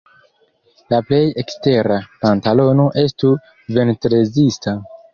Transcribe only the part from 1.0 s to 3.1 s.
plej ekstera pantalono